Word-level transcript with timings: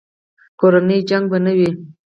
کورنۍ 0.59 0.99
جګړې 1.09 1.27
به 1.31 1.37
نه 1.45 1.51
وې. 1.57 1.69